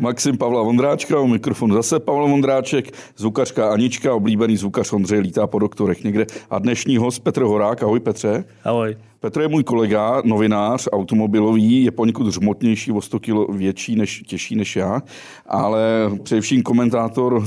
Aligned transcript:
Maxim 0.00 0.38
Pavla 0.38 0.62
Vondráčka, 0.62 1.20
u 1.20 1.26
mikrofonu 1.26 1.74
zase 1.74 2.00
Pavel 2.00 2.28
Vondráček, 2.28 2.92
zvukařka 3.16 3.70
Anička, 3.70 4.14
oblíbený 4.14 4.56
zvukař 4.56 4.92
Ondřej 4.92 5.20
lítá 5.20 5.46
po 5.46 5.58
doktorech 5.58 6.04
někde. 6.04 6.26
A 6.50 6.58
dnešní 6.58 6.96
host 6.96 7.18
Petr 7.18 7.42
Horák. 7.42 7.82
Ahoj 7.82 8.00
Petře. 8.00 8.44
Ahoj. 8.64 8.96
Petr 9.20 9.40
je 9.40 9.48
můj 9.48 9.64
kolega, 9.64 10.22
novinář, 10.24 10.88
automobilový, 10.92 11.84
je 11.84 11.90
poněkud 11.90 12.26
hřmotnější, 12.26 12.92
o 12.92 13.00
100 13.00 13.20
kg 13.20 13.48
větší, 13.48 13.96
než, 13.96 14.22
těžší 14.26 14.56
než 14.56 14.76
já, 14.76 15.02
ale 15.46 16.10
především 16.22 16.62
komentátor 16.62 17.44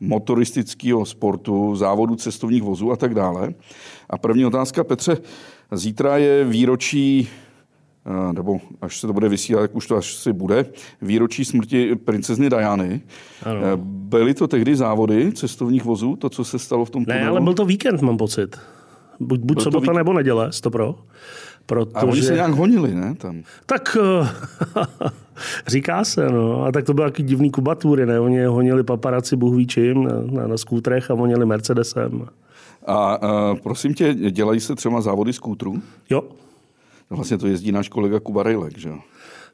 motoristického 0.00 1.06
sportu, 1.06 1.76
závodu 1.76 2.16
cestovních 2.16 2.62
vozů 2.62 2.92
a 2.92 2.96
tak 2.96 3.14
dále. 3.14 3.54
A 4.10 4.18
první 4.18 4.46
otázka, 4.46 4.84
Petře, 4.84 5.16
zítra 5.72 6.16
je 6.16 6.44
výročí 6.44 7.28
nebo 8.32 8.60
až 8.80 9.00
se 9.00 9.06
to 9.06 9.12
bude 9.12 9.28
vysílat, 9.28 9.62
jak 9.62 9.76
už 9.76 9.86
to 9.86 9.96
až 9.96 10.14
si 10.14 10.32
bude, 10.32 10.66
výročí 11.02 11.44
smrti 11.44 11.96
princezny 11.96 12.50
Diany. 12.50 13.00
Ano. 13.42 13.60
Byly 13.84 14.34
to 14.34 14.48
tehdy 14.48 14.76
závody 14.76 15.32
cestovních 15.32 15.84
vozů, 15.84 16.16
to, 16.16 16.30
co 16.30 16.44
se 16.44 16.58
stalo 16.58 16.84
v 16.84 16.90
tom 16.90 17.04
Ne, 17.08 17.26
ale 17.26 17.40
byl 17.40 17.54
to 17.54 17.64
víkend, 17.64 18.02
mám 18.02 18.16
pocit. 18.16 18.56
Buď, 19.20 19.40
buď 19.40 19.62
sobota 19.62 19.80
víkend. 19.80 19.96
nebo 19.96 20.12
neděle, 20.12 20.52
stopro. 20.52 20.94
Protože... 21.66 21.94
A 21.94 22.02
oni 22.02 22.22
se 22.22 22.34
nějak 22.34 22.50
honili, 22.50 22.94
ne? 22.94 23.14
Tam. 23.14 23.42
Tak 23.66 23.96
eh, 24.00 24.28
říká 25.66 26.04
se, 26.04 26.28
no. 26.28 26.64
A 26.64 26.72
tak 26.72 26.84
to 26.84 26.94
byl 26.94 27.04
taky 27.04 27.22
divný 27.22 27.50
kubatury, 27.50 28.06
ne? 28.06 28.20
Oni 28.20 28.44
honili 28.44 28.84
paparaci 28.84 29.36
Bůh 29.36 29.56
ví 29.56 29.66
čím 29.66 30.04
na, 30.04 30.12
na, 30.30 30.46
na 30.46 30.56
skútrech 30.56 31.10
a 31.10 31.14
honili 31.14 31.46
Mercedesem. 31.46 32.26
A, 32.86 33.14
a 33.14 33.54
prosím 33.62 33.94
tě, 33.94 34.14
dělají 34.14 34.60
se 34.60 34.74
třeba 34.74 35.00
závody 35.00 35.32
skútrů? 35.32 35.82
Jo. 36.10 36.22
Vlastně 37.10 37.38
to 37.38 37.46
jezdí 37.46 37.72
náš 37.72 37.88
kolega 37.88 38.20
Kuba 38.20 38.42
Rejlek, 38.42 38.78
že 38.78 38.88
jo? 38.88 38.98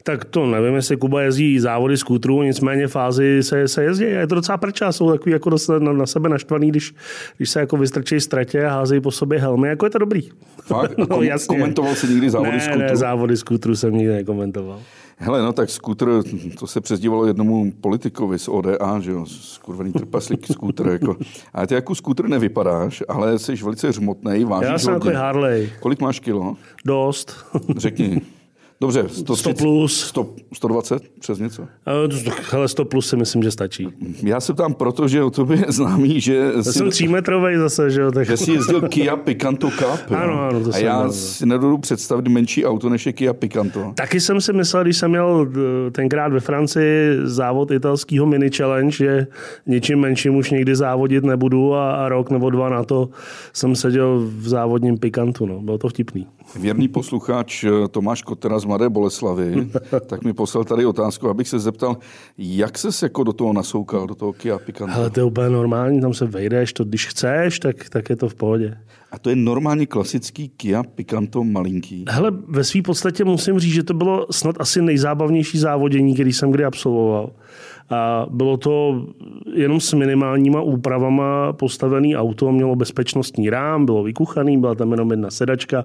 Tak 0.02 0.24
to 0.24 0.46
nevím, 0.46 0.74
jestli 0.74 0.96
Kuba 0.96 1.22
jezdí 1.22 1.60
závody 1.60 1.96
skútrů, 1.96 2.42
nicméně 2.42 2.88
fázi 2.88 3.42
se, 3.42 3.68
se 3.68 3.84
jezdí. 3.84 4.04
Je 4.04 4.26
to 4.26 4.34
docela 4.34 4.58
prča, 4.58 4.92
jsou 4.92 5.10
takový 5.10 5.32
jako 5.32 5.50
dost 5.50 5.68
na, 5.68 5.78
na 5.78 6.06
sebe 6.06 6.28
naštvaný, 6.28 6.68
když, 6.68 6.94
když 7.36 7.50
se 7.50 7.60
jako 7.60 7.76
vystrčí 7.76 8.20
ztratě 8.20 8.66
a 8.66 8.70
házejí 8.70 9.00
po 9.00 9.10
sobě 9.10 9.38
helmy. 9.38 9.68
Jako 9.68 9.86
je 9.86 9.90
to 9.90 9.98
dobrý. 9.98 10.28
Fakt? 10.62 10.94
no, 10.98 11.06
Kom- 11.06 11.22
jasně. 11.22 11.58
Komentoval 11.58 11.94
jsi 11.94 12.08
někdy 12.08 12.30
závody 12.30 12.52
ne, 12.52 12.60
skútrů? 12.60 12.80
Ne, 12.80 12.96
závody 12.96 13.36
skútrů 13.36 13.76
jsem 13.76 13.94
nikdy 13.94 14.12
nekomentoval. 14.12 14.80
Hele, 15.22 15.42
no 15.42 15.52
tak 15.52 15.70
skútr, 15.70 16.22
to 16.58 16.66
se 16.66 16.80
přezdívalo 16.80 17.26
jednomu 17.26 17.72
politikovi 17.80 18.38
z 18.38 18.48
ODA, 18.48 19.00
že 19.00 19.10
jo, 19.10 19.26
skurvený 19.26 19.92
trpaslík 19.92 20.46
skútr. 20.52 20.88
Jako. 20.88 21.16
Ale 21.54 21.66
ty 21.66 21.74
jako 21.74 21.94
skútr 21.94 22.28
nevypadáš, 22.28 23.02
ale 23.08 23.38
jsi 23.38 23.54
velice 23.54 23.88
hřmotný, 23.88 24.44
vážíš 24.44 24.70
Já 24.70 24.78
jsem 24.78 24.94
jako 24.94 25.10
Harley. 25.10 25.72
Kolik 25.80 26.00
máš 26.00 26.20
kilo? 26.20 26.56
Dost. 26.84 27.46
Řekni. 27.76 28.20
Dobře, 28.82 29.04
100, 29.08 29.36
100 29.36 29.54
plus. 29.54 30.00
100, 30.00 30.34
120 30.52 31.02
přes 31.20 31.38
něco? 31.38 31.66
Hele, 32.50 32.68
100 32.68 32.84
plus 32.84 33.08
si 33.08 33.16
myslím, 33.16 33.42
že 33.42 33.50
stačí. 33.50 33.88
Já 34.22 34.40
se 34.40 34.54
tam 34.54 34.74
proto, 34.74 35.08
že 35.08 35.22
o 35.22 35.30
tobě 35.30 35.58
je 35.58 35.64
známý, 35.68 36.20
že... 36.20 36.34
Já 36.56 36.62
jsi, 36.62 36.72
jsem 36.72 36.90
třímetrovej 36.90 37.56
zase, 37.56 37.90
že 37.90 38.00
jo. 38.00 38.10
Tak... 38.10 38.26
Že 38.26 38.36
jsi 38.36 38.52
jezdil 38.52 38.80
Kia 38.80 39.16
Picanto 39.16 39.70
Cup. 39.70 40.10
Ano, 40.10 40.40
ano, 40.42 40.64
to 40.64 40.74
A 40.74 40.78
já 40.78 40.98
měl. 40.98 41.12
si 41.12 41.46
nedodu 41.46 41.78
představit 41.78 42.28
menší 42.28 42.66
auto, 42.66 42.88
než 42.88 43.06
je 43.06 43.12
Kia 43.12 43.32
Picanto. 43.32 43.92
Taky 43.94 44.20
jsem 44.20 44.40
si 44.40 44.52
myslel, 44.52 44.82
když 44.82 44.96
jsem 44.96 45.10
měl 45.10 45.48
eh, 45.86 45.90
tenkrát 45.90 46.32
ve 46.32 46.40
Francii 46.40 47.18
závod 47.22 47.70
italského 47.70 48.26
mini 48.26 48.50
challenge, 48.50 48.96
že 48.96 49.26
něčím 49.66 49.98
menším 49.98 50.36
už 50.36 50.50
nikdy 50.50 50.76
závodit 50.76 51.24
nebudu 51.24 51.74
a, 51.74 51.92
a 51.94 52.08
rok 52.08 52.30
nebo 52.30 52.50
dva 52.50 52.68
na 52.68 52.84
to 52.84 53.08
jsem 53.52 53.76
seděl 53.76 54.20
v 54.36 54.48
závodním 54.48 54.98
Picantu. 54.98 55.46
No. 55.46 55.60
Bylo 55.60 55.78
to 55.78 55.88
vtipný. 55.88 56.26
Věrný 56.60 56.88
posluchač 56.88 57.64
eh, 57.64 57.88
Tomáš 57.88 58.22
Kotera 58.22 58.58
z 58.58 58.64
Mladé 58.70 58.88
Boleslavy, 58.88 59.68
tak 60.06 60.24
mi 60.24 60.32
poslal 60.32 60.64
tady 60.64 60.86
otázku, 60.86 61.28
abych 61.28 61.48
se 61.48 61.58
zeptal, 61.58 61.96
jak 62.38 62.78
se 62.78 63.06
jako 63.06 63.24
do 63.24 63.32
toho 63.32 63.52
nasoukal, 63.52 64.06
do 64.06 64.14
toho 64.14 64.32
Kia 64.32 64.58
Picanto? 64.58 64.94
Ale 64.94 65.10
to 65.10 65.20
je 65.20 65.24
úplně 65.24 65.50
normální, 65.50 66.00
tam 66.00 66.14
se 66.14 66.26
vejdeš, 66.26 66.72
to 66.72 66.84
když 66.84 67.06
chceš, 67.06 67.58
tak, 67.58 67.88
tak 67.88 68.10
je 68.10 68.16
to 68.16 68.28
v 68.28 68.34
pohodě. 68.34 68.78
A 69.12 69.18
to 69.18 69.30
je 69.30 69.36
normálně 69.36 69.86
klasický 69.86 70.48
Kia 70.48 70.82
Picanto 70.82 71.44
malinký? 71.44 72.04
Hele, 72.08 72.30
ve 72.48 72.64
své 72.64 72.82
podstatě 72.82 73.24
musím 73.24 73.58
říct, 73.58 73.74
že 73.74 73.82
to 73.82 73.94
bylo 73.94 74.26
snad 74.30 74.56
asi 74.58 74.82
nejzábavnější 74.82 75.58
závodění, 75.58 76.14
který 76.14 76.32
jsem 76.32 76.50
kdy 76.50 76.64
absolvoval. 76.64 77.30
A 77.90 78.26
bylo 78.30 78.56
to 78.56 79.04
jenom 79.54 79.80
s 79.80 79.92
minimálníma 79.92 80.60
úpravama 80.60 81.52
postavený 81.52 82.16
auto, 82.16 82.52
mělo 82.52 82.76
bezpečnostní 82.76 83.50
rám, 83.50 83.86
bylo 83.86 84.02
vykuchaný, 84.02 84.58
byla 84.58 84.74
tam 84.74 84.90
jenom 84.90 85.10
jedna 85.10 85.30
sedačka, 85.30 85.84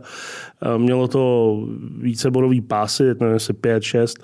mělo 0.78 1.08
to 1.08 1.58
víceborový 2.02 2.62
pásy, 2.62 3.04
nevím, 3.04 3.34
jestli 3.34 3.54
5, 3.54 3.84
6 3.84 4.24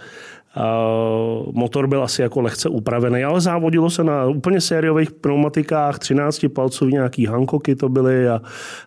motor 1.51 1.87
byl 1.87 2.03
asi 2.03 2.21
jako 2.21 2.41
lehce 2.41 2.69
upravený, 2.69 3.23
ale 3.23 3.41
závodilo 3.41 3.89
se 3.89 4.03
na 4.03 4.25
úplně 4.25 4.61
sériových 4.61 5.11
pneumatikách, 5.11 5.99
13 5.99 6.45
palcový 6.55 6.93
nějaký 6.93 7.25
Hankoky 7.25 7.75
to 7.75 7.89
byly 7.89 8.29
a, 8.29 8.41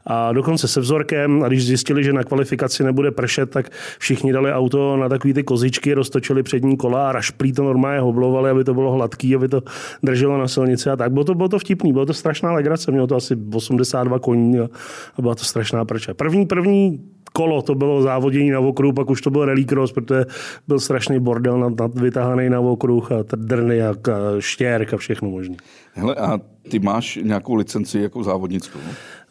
a 0.06 0.32
dokonce 0.32 0.68
se 0.68 0.80
vzorkem. 0.80 1.42
A 1.42 1.48
když 1.48 1.66
zjistili, 1.66 2.04
že 2.04 2.12
na 2.12 2.24
kvalifikaci 2.24 2.84
nebude 2.84 3.10
pršet, 3.10 3.50
tak 3.50 3.70
všichni 3.98 4.32
dali 4.32 4.52
auto 4.52 4.96
na 4.96 5.08
takové 5.08 5.34
ty 5.34 5.42
kozičky, 5.42 5.94
roztočili 5.94 6.42
přední 6.42 6.76
kola 6.76 7.08
a 7.08 7.12
rašplí 7.12 7.52
to 7.52 7.64
normálně 7.64 8.00
hoblovali, 8.00 8.50
aby 8.50 8.64
to 8.64 8.74
bylo 8.74 8.92
hladký, 8.92 9.34
aby 9.34 9.48
to 9.48 9.62
drželo 10.02 10.38
na 10.38 10.48
silnici 10.48 10.90
a 10.90 10.96
tak. 10.96 11.12
Bylo 11.12 11.24
to, 11.24 11.34
bylo 11.34 11.48
to 11.48 11.58
vtipný, 11.58 11.92
bylo 11.92 12.06
to 12.06 12.14
strašná 12.14 12.52
legrace, 12.52 12.90
mělo 12.90 13.06
to 13.06 13.16
asi 13.16 13.36
82 13.54 14.18
koní 14.18 14.58
a, 14.58 14.68
a 15.16 15.22
byla 15.22 15.34
to 15.34 15.44
strašná 15.44 15.84
prča. 15.84 16.14
První, 16.14 16.46
první 16.46 17.13
kolo, 17.36 17.62
to 17.62 17.74
bylo 17.74 18.02
závodění 18.02 18.50
na 18.50 18.60
okruhu, 18.60 18.92
pak 18.92 19.10
už 19.10 19.20
to 19.20 19.30
byl 19.30 19.44
rally 19.44 19.64
cross, 19.64 19.92
protože 19.92 20.24
byl 20.68 20.80
strašný 20.80 21.20
bordel 21.20 21.58
nad, 21.58 21.78
nad 21.80 21.98
vytahaný 21.98 22.50
na 22.50 22.60
okruh 22.60 23.12
a 23.12 23.24
drny 23.36 23.82
a, 23.82 23.90
a 23.90 23.94
štěrk 24.38 24.94
a 24.94 24.96
všechno 24.96 25.30
možné. 25.30 25.56
Hele, 25.92 26.14
a 26.14 26.40
ty 26.68 26.78
máš 26.78 27.18
nějakou 27.22 27.54
licenci 27.54 27.98
jako 27.98 28.24
závodnickou? 28.24 28.78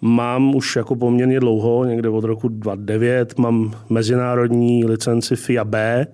Mám 0.02 0.56
už 0.56 0.76
jako 0.76 0.96
poměrně 0.96 1.40
dlouho, 1.40 1.86
někde 1.86 2.10
od 2.10 2.24
roku 2.24 2.48
2009, 2.48 3.38
mám 3.38 3.74
mezinárodní 3.90 4.86
licenci 4.86 5.36
FIA 5.36 5.64
B, 5.64 6.08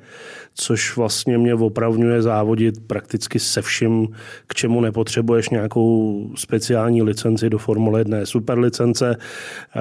což 0.53 0.97
vlastně 0.97 1.38
mě 1.38 1.56
opravňuje 1.56 2.22
závodit 2.22 2.88
prakticky 2.88 3.40
se 3.40 3.62
vším, 3.62 4.08
k 4.47 4.56
čemu 4.56 4.81
nepotřebuješ 4.81 5.50
nějakou 5.50 6.29
speciální 6.35 7.02
licenci 7.02 7.50
do 7.50 7.58
Formule 7.58 8.00
1. 8.00 8.18
Super 8.25 8.59
licence 8.59 9.18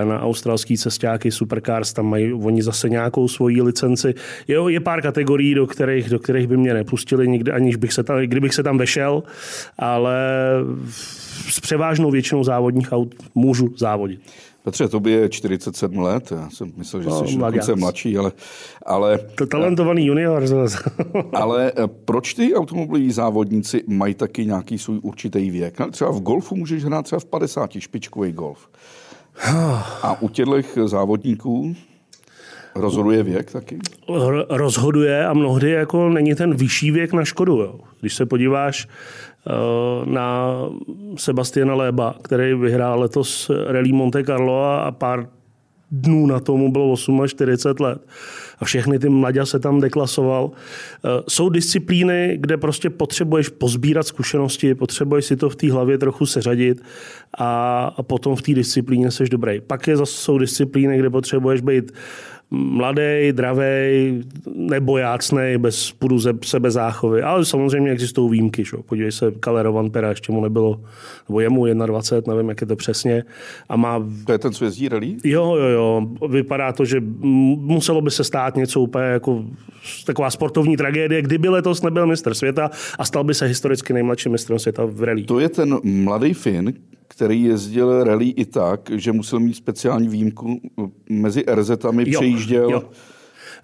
na 0.05 0.23
australský 0.23 0.79
cestáky 0.79 1.31
Supercars, 1.31 1.93
tam 1.93 2.07
mají 2.07 2.33
oni 2.33 2.63
zase 2.63 2.89
nějakou 2.89 3.29
svoji 3.29 3.63
licenci. 3.63 4.15
Jo, 4.49 4.69
je 4.69 4.81
pár 4.81 5.03
kategorií, 5.03 5.55
do 5.55 5.67
kterých, 5.67 6.11
do 6.11 6.19
kterých 6.19 6.47
by 6.47 6.57
mě 6.57 6.75
nepustili 6.75 7.29
nikdy, 7.29 7.53
aniž 7.53 7.77
bych 7.77 7.93
se 7.93 8.03
tam, 8.03 8.19
kdybych 8.19 8.55
se 8.55 8.63
tam 8.63 8.79
vešel, 8.79 9.23
ale 9.79 10.17
s 11.51 11.61
převážnou 11.61 12.11
většinou 12.11 12.45
závodních 12.45 12.93
aut 12.93 13.15
můžu 13.35 13.75
závodit. 13.77 14.21
Petře, 14.65 14.89
tobě 14.89 15.17
je 15.17 15.29
47 15.29 15.99
let, 15.99 16.33
já 16.33 16.51
jsem 16.51 16.73
myslel, 16.77 17.03
že 17.03 17.09
no, 17.09 17.27
jsi 17.27 17.37
dokonce 17.37 17.77
mladší, 17.77 18.19
ale... 18.19 18.33
ale 18.87 19.19
to 19.19 19.47
talentovaný 19.47 20.07
junior. 20.07 20.45
ale 21.33 21.73
eh, 21.77 21.87
proč 22.05 22.35
ty 22.35 22.55
automobiloví 22.55 23.13
závodníci 23.13 23.85
mají 23.87 24.15
taky 24.15 24.47
nějaký 24.47 24.79
svůj 24.79 24.99
určitý 25.03 25.51
věk? 25.51 25.79
No, 25.79 25.91
třeba 25.91 26.11
v 26.11 26.21
golfu 26.21 26.57
můžeš 26.57 26.85
hrát 26.85 27.03
třeba 27.03 27.21
v 27.21 27.25
50, 27.25 27.71
špičkový 27.79 28.33
golf. 28.33 28.69
A 30.03 30.23
u 30.23 30.29
těchto 30.29 30.89
závodníků 30.89 31.75
Rozhoduje 32.75 33.23
věk 33.23 33.53
taky? 33.53 33.79
Rozhoduje 34.49 35.27
a 35.27 35.33
mnohdy 35.33 35.71
jako 35.71 36.09
není 36.09 36.35
ten 36.35 36.55
vyšší 36.55 36.91
věk 36.91 37.13
na 37.13 37.25
škodu. 37.25 37.57
Jo. 37.57 37.81
Když 38.01 38.15
se 38.15 38.27
podíváš 38.27 38.89
na 40.05 40.55
Sebastiana 41.17 41.75
Léba, 41.75 42.15
který 42.23 42.55
vyhrál 42.55 43.01
letos 43.01 43.51
Rally 43.67 43.93
Monte 43.93 44.25
Carlo 44.25 44.65
a 44.65 44.91
pár 44.91 45.29
dnů 45.91 46.27
na 46.27 46.41
tomu 46.41 46.73
bylo 46.73 46.97
48 47.27 47.85
let. 47.85 48.07
A 48.59 48.65
všechny 48.65 48.99
ty 48.99 49.09
mladě 49.09 49.47
se 49.47 49.59
tam 49.59 49.81
deklasoval. 49.81 50.51
Eh, 50.51 51.23
jsou 51.29 51.49
disciplíny, 51.49 52.39
kde 52.41 52.57
prostě 52.57 52.91
potřebuješ 52.91 53.49
pozbírat 53.49 54.07
zkušenosti, 54.07 54.75
potřebuješ 54.75 55.25
si 55.25 55.37
to 55.37 55.51
v 55.51 55.57
té 55.57 55.73
hlavě 55.73 55.99
trochu 55.99 56.27
seřadit 56.27 56.83
a, 57.39 58.03
potom 58.03 58.37
v 58.37 58.43
té 58.43 58.55
disciplíně 58.55 59.11
seš 59.11 59.31
dobrý. 59.31 59.61
Pak 59.61 59.87
je 59.87 59.97
zase 59.97 60.13
jsou 60.13 60.39
disciplíny, 60.39 60.99
kde 60.99 61.11
potřebuješ 61.11 61.61
být 61.61 61.93
mladý, 62.51 63.33
dravý, 63.33 63.65
nebojácný, 64.55 65.59
bez 65.59 65.93
půdu 65.93 66.21
sebe 66.45 66.71
záchovy. 66.71 67.23
Ale 67.23 67.45
samozřejmě 67.45 67.91
existují 67.91 68.31
výjimky. 68.31 68.65
Šo? 68.65 68.83
Podívej 68.83 69.13
se, 69.13 69.33
Kalerovan 69.41 69.91
Pera 69.91 70.09
ještě 70.09 70.33
mu 70.33 70.41
nebylo, 70.41 70.81
nebo 71.29 71.41
jemu 71.41 71.67
21, 71.87 72.35
nevím, 72.35 72.49
jak 72.49 72.61
je 72.61 72.67
to 72.67 72.77
přesně. 72.77 73.25
A 73.69 73.77
má... 73.77 74.07
To 74.27 74.33
je 74.33 74.39
ten, 74.39 74.53
co 74.53 74.65
jezdí 74.65 74.89
rally? 74.89 75.17
Jo, 75.25 75.57
jo, 75.57 75.67
jo. 75.69 76.07
Vypadá 76.29 76.73
to, 76.73 76.85
že 76.85 77.01
muselo 77.01 78.01
by 78.01 78.11
se 78.11 78.25
stát 78.25 78.57
něco 78.57 78.81
úplně 78.81 79.05
jako 79.05 79.45
taková 80.07 80.31
sportovní 80.31 80.77
tragédie, 80.77 81.23
kdyby 81.23 81.49
letos 81.49 81.83
nebyl 81.83 82.07
mistr 82.07 82.35
světa 82.35 82.71
a 82.99 83.05
stal 83.05 83.25
by 83.25 83.35
se 83.35 83.47
historicky 83.47 83.93
nejmladším 83.93 84.33
mistrem 84.33 84.59
světa 84.59 84.83
v 84.85 85.03
rally. 85.03 85.23
To 85.23 85.41
je 85.41 85.49
ten 85.49 85.79
mladý 85.85 86.35
Fin, 86.35 86.73
který 87.19 87.43
jezdil 87.43 88.05
rally 88.05 88.29
i 88.29 88.45
tak, 88.45 88.91
že 88.95 89.13
musel 89.13 89.41
mít 89.41 89.55
speciální 89.55 90.09
výjimku 90.09 90.61
mezi 91.11 91.41
RZ-ami, 91.41 92.11
přejížděl. 92.11 92.71
Jo. 92.71 92.83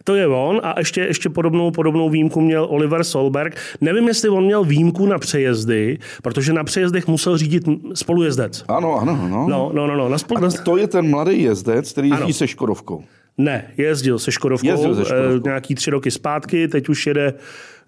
To 0.04 0.14
je 0.14 0.26
on 0.26 0.60
a 0.62 0.78
ještě, 0.78 1.00
ještě 1.00 1.28
podobnou, 1.28 1.70
podobnou 1.70 2.10
výjimku 2.10 2.40
měl 2.40 2.66
Oliver 2.70 3.04
Solberg. 3.04 3.56
Nevím, 3.80 4.08
jestli 4.08 4.28
on 4.28 4.44
měl 4.44 4.64
výjimku 4.64 5.06
na 5.06 5.18
přejezdy, 5.18 5.98
protože 6.22 6.52
na 6.52 6.64
přejezdech 6.64 7.08
musel 7.08 7.38
řídit 7.38 7.64
spolujezdec. 7.94 8.64
Ano, 8.68 9.00
ano, 9.00 9.28
no. 9.28 9.48
No, 9.48 9.70
no, 9.74 9.86
no. 9.86 9.96
no. 9.96 10.08
Na 10.08 10.18
spol... 10.18 10.38
A 10.38 10.50
to 10.64 10.76
je 10.76 10.86
ten 10.86 11.10
mladý 11.10 11.42
jezdec, 11.42 11.92
který 11.92 12.08
jezdí 12.08 12.32
se 12.32 12.46
Škodovkou. 12.46 13.04
Ne, 13.38 13.70
jezdil 13.76 14.18
se 14.18 14.32
Škodovkou, 14.32 14.68
jezdil 14.68 14.94
se 14.94 15.04
Škodovkou. 15.04 15.36
Eh, 15.36 15.40
nějaký 15.44 15.74
tři 15.74 15.90
roky 15.90 16.10
zpátky, 16.10 16.68
teď 16.68 16.88
už 16.88 17.06
jede 17.06 17.34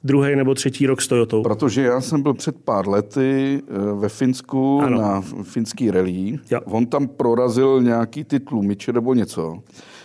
druhý 0.04 0.37
nebo 0.37 0.54
třetí 0.54 0.87
rok 0.87 1.02
s 1.02 1.08
Toyotou. 1.08 1.43
Protože 1.43 1.82
já 1.82 2.00
jsem 2.00 2.22
byl 2.22 2.34
před 2.34 2.56
pár 2.56 2.88
lety 2.88 3.62
eh, 3.69 3.94
ve 3.94 4.08
Finsku 4.08 4.81
ano. 4.82 4.98
na 4.98 5.20
finský 5.43 5.90
rally. 5.90 6.38
Jo. 6.50 6.60
On 6.64 6.87
tam 6.87 7.08
prorazil 7.08 7.82
nějaký 7.82 8.25
ty 8.25 8.40
tlumiče 8.40 8.93
nebo 8.93 9.14
něco. 9.14 9.58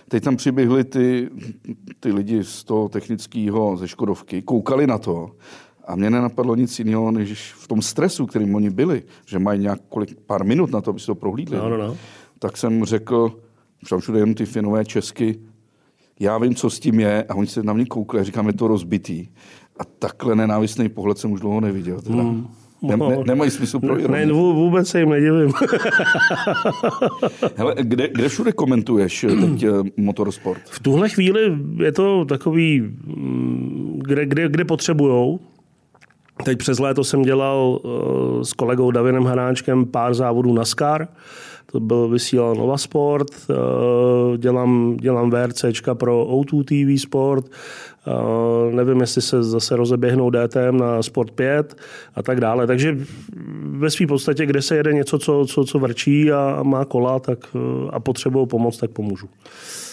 Teď 0.08 0.24
tam 0.24 0.36
přiběhli 0.36 0.84
ty, 0.84 1.30
ty 2.00 2.12
lidi 2.12 2.44
z 2.44 2.64
toho 2.64 2.90
technického 2.90 3.78
ze 3.78 3.88
Škodovky, 3.88 4.42
koukali 4.42 4.88
na 4.88 4.98
to 4.98 5.32
a 5.88 5.96
mě 5.96 6.10
nenapadlo 6.10 6.56
nic 6.56 6.80
jiného, 6.80 7.12
než 7.12 7.54
v 7.54 7.68
tom 7.68 7.82
stresu, 7.82 8.26
kterým 8.26 8.56
oni 8.56 8.70
byli, 8.70 9.04
že 9.26 9.40
mají 9.40 9.60
nějak 9.60 9.80
kolik, 9.90 10.20
pár 10.26 10.46
minut 10.46 10.72
na 10.72 10.82
to, 10.82 10.90
aby 10.90 11.00
si 11.00 11.06
to 11.06 11.16
prohlídli. 11.16 11.58
No, 11.58 11.70
no, 11.70 11.78
no. 11.78 11.98
Tak 12.40 12.58
jsem 12.58 12.86
řekl, 12.86 13.40
tam 13.90 14.00
všude 14.00 14.20
jenom 14.20 14.34
ty 14.34 14.46
finové 14.46 14.86
česky, 14.86 15.40
já 16.20 16.38
vím, 16.38 16.56
co 16.56 16.70
s 16.70 16.80
tím 16.80 17.00
je 17.00 17.24
a 17.24 17.36
oni 17.36 17.48
se 17.48 17.64
na 17.64 17.74
mě 17.74 17.86
koukli 17.86 18.20
a 18.20 18.24
říkáme 18.24 18.54
to 18.54 18.68
rozbitý. 18.68 19.28
A 19.80 19.86
takhle 19.86 20.36
nenávistný 20.36 20.90
pohled 20.90 21.18
jsem 21.18 21.32
už 21.32 21.40
dlouho 21.40 21.62
neviděl. 21.62 22.02
Teda. 22.02 22.22
Hmm. 22.22 22.48
Ne, 22.82 22.98
ne, 22.98 23.18
nemají 23.26 23.52
smysl 23.52 23.80
pro 23.80 23.98
Ne, 23.98 24.26
ne, 24.26 24.34
vůbec 24.34 24.88
se 24.88 25.00
jim 25.00 25.10
nedivím. 25.10 25.52
Hele, 27.56 27.76
kde, 27.80 28.08
kde 28.08 28.30
všude 28.30 28.52
komentuješ 28.52 29.24
eh, 29.24 29.28
teď 29.28 29.64
eh, 29.64 29.70
motorsport? 29.98 30.62
V 30.66 30.80
tuhle 30.80 31.10
chvíli 31.10 31.58
je 31.84 31.92
to 31.92 32.26
takový, 32.26 32.82
mm, 32.82 34.00
kde, 34.04 34.26
kde, 34.26 34.50
kde 34.50 34.66
potřebujou. 34.66 35.40
Teď 36.44 36.58
přes 36.58 36.80
léto 36.80 37.04
jsem 37.04 37.22
dělal 37.22 37.80
uh, 37.84 38.42
s 38.42 38.54
kolegou 38.54 38.92
Davinem 38.92 39.26
Hanáčkem 39.26 39.86
pár 39.86 40.14
závodů 40.14 40.54
na 40.54 40.66
SCAR. 40.66 41.08
To 41.72 41.80
byl 41.80 42.08
vysílal 42.08 42.56
Nova 42.56 42.78
Sport, 42.78 43.30
uh, 43.50 44.38
dělám, 44.38 44.98
dělám 44.98 45.30
VRCčka 45.32 45.96
pro 45.96 46.26
O2 46.26 46.64
TV 46.64 47.02
Sport, 47.02 47.46
nevím, 48.72 49.02
jestli 49.02 49.22
se 49.22 49.44
zase 49.44 49.76
rozeběhnou 49.76 50.30
DTM 50.30 50.78
na 50.78 51.04
Sport 51.04 51.32
5 51.32 51.76
a 52.16 52.24
tak 52.24 52.40
dále. 52.40 52.68
Takže 52.68 52.98
ve 53.62 53.90
své 53.90 54.08
podstatě, 54.08 54.46
kde 54.46 54.62
se 54.62 54.76
jede 54.76 54.94
něco, 54.94 55.20
co, 55.20 55.46
co, 55.46 55.64
co 55.64 55.80
vrčí 55.80 56.32
a, 56.32 56.64
má 56.64 56.86
kola 56.86 57.20
tak, 57.20 57.40
a 57.90 58.00
potřebují 58.00 58.48
pomoc, 58.48 58.78
tak 58.78 58.92
pomůžu. 58.92 59.30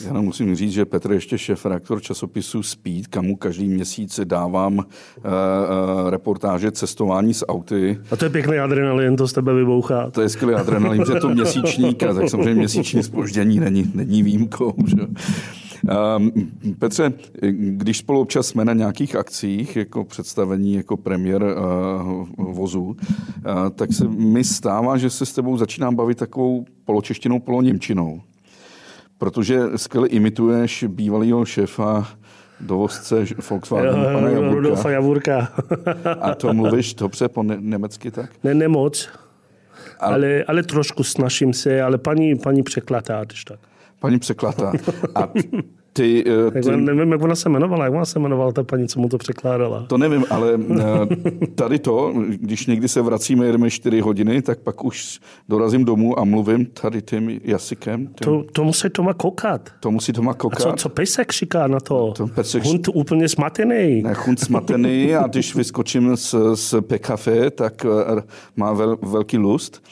Já 0.07 0.13
nám 0.13 0.25
musím 0.25 0.57
říct, 0.57 0.73
že 0.73 0.85
Petr 0.85 1.13
ještě 1.13 1.39
šéf 1.39 1.67
reaktor 1.67 2.03
časopisu 2.03 2.63
Speed, 2.63 3.07
kamu 3.07 3.37
každý 3.37 3.69
měsíc 3.69 4.21
dávám 4.25 4.79
uh, 4.79 4.85
uh, 4.85 6.11
reportáže 6.11 6.71
cestování 6.71 7.35
s 7.35 7.47
auty. 7.47 7.99
A 8.11 8.17
to 8.17 8.25
je 8.25 8.31
pěkný 8.31 8.59
adrenalin, 8.59 9.17
to 9.17 9.29
z 9.29 9.33
tebe 9.33 9.55
vybouchá. 9.55 10.11
To 10.11 10.21
je 10.21 10.29
skvělý 10.29 10.55
adrenalin, 10.55 11.05
že 11.07 11.15
to 11.15 11.29
měsíčník, 11.29 11.99
tak 11.99 12.29
samozřejmě 12.29 12.55
měsíční 12.55 13.03
spoždění 13.03 13.61
není, 13.61 13.91
není 13.95 14.23
výjimkou. 14.23 14.75
Že? 14.87 14.97
Ehm, 15.89 16.31
Petře, 16.79 17.13
když 17.53 17.99
spolu 17.99 18.21
občas 18.21 18.47
jsme 18.47 18.65
na 18.65 18.73
nějakých 18.73 19.17
akcích, 19.17 19.77
jako 19.77 20.05
představení, 20.05 20.75
jako 20.75 20.97
premiér 20.97 21.43
uh, 21.43 22.55
vozu, 22.55 22.83
uh, 22.83 22.97
tak 23.75 23.93
se 23.93 24.09
mi 24.09 24.45
stává, 24.45 24.97
že 24.97 25.11
se 25.11 25.27
s 25.27 25.33
tebou 25.33 25.57
začínám 25.57 25.95
bavit 25.95 26.19
takovou 26.19 26.65
poločeštinou, 26.85 27.39
poloněmčinou. 27.39 28.21
Protože 29.19 29.61
skvěle 29.77 30.09
imituješ 30.09 30.85
bývalého 30.89 31.45
šéfa 31.45 32.09
dovozce 32.61 33.25
Volkswagenu, 33.51 34.05
pana 34.05 34.29
Javurka. 34.29 34.55
Rudolfa 34.55 34.91
Javurka. 34.91 35.49
A 36.21 36.35
to 36.35 36.55
mluvíš 36.55 36.95
dobře 36.95 37.29
po 37.29 37.43
ne- 37.43 37.59
německy 37.61 38.11
tak? 38.11 38.31
Ne, 38.45 38.55
nemoc. 38.55 39.09
Ale, 40.01 40.15
ale, 40.15 40.45
ale 40.45 40.63
trošku 40.63 41.05
snažím 41.05 41.53
se, 41.53 41.83
ale 41.83 41.99
paní, 41.99 42.39
paní 42.39 42.63
překladá, 42.63 43.25
když 43.25 43.45
tak 43.45 43.61
paní 44.01 44.19
překládá. 44.19 44.73
A 45.15 45.29
ty, 45.99 46.25
eh, 46.57 46.63
ty... 46.63 46.77
nevím, 46.77 47.13
jak 47.13 47.23
ona 47.23 47.35
se 47.35 47.49
jmenovala, 47.49 47.85
jak 47.85 47.95
ona 47.95 48.05
se 48.05 48.19
jmenovala 48.19 48.53
ta 48.53 48.65
paní, 48.65 48.89
co 48.89 49.01
mu 49.01 49.09
to 49.09 49.19
překládala. 49.19 49.87
To 49.89 49.99
nevím, 49.99 50.25
ale 50.31 50.59
eh, 50.81 51.47
tady 51.55 51.79
to, 51.79 52.15
když 52.29 52.67
někdy 52.67 52.89
se 52.89 53.03
vracíme, 53.03 53.47
jedeme 53.47 53.71
4 53.71 54.01
hodiny, 54.01 54.43
tak 54.43 54.59
pak 54.59 54.85
už 54.85 55.21
dorazím 55.49 55.85
domů 55.85 56.19
a 56.19 56.25
mluvím 56.25 56.67
tady 56.67 57.03
tím 57.03 57.41
jazykem. 57.45 58.07
Tím... 58.07 58.13
To, 58.25 58.45
to 58.53 58.65
musí 58.65 58.91
Toma 58.91 59.15
koukat. 59.15 59.71
To 59.81 59.91
musí 59.91 60.13
Toma 60.13 60.35
koukat. 60.35 60.61
A 60.61 60.71
co, 60.71 60.77
co 60.77 60.89
Pesek 60.89 61.33
říká 61.33 61.67
na 61.67 61.81
to? 61.81 62.13
to 62.17 62.27
pesek... 62.27 62.65
Hund 62.65 62.89
úplně 62.95 63.29
smatený. 63.29 64.03
Ne, 64.03 64.15
hund 64.27 64.41
smatený 64.41 65.15
a 65.15 65.27
když 65.27 65.55
vyskočím 65.55 66.17
z, 66.17 66.35
z 66.55 66.75
PKF, 66.81 67.29
tak 67.55 67.85
eh, 67.85 68.23
má 68.57 68.73
vel, 68.73 68.97
velký 69.03 69.39
lust. 69.39 69.83